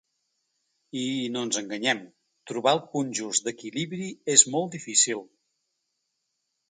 I, 1.01 1.03
no 1.33 1.43
ens 1.47 1.59
enganyem: 1.61 2.01
trobar 2.53 2.73
el 2.77 2.83
punt 2.95 3.13
just 3.19 3.45
d’equilibri 3.49 4.09
és 4.37 4.47
molt 4.57 4.75
difícil. 4.79 5.23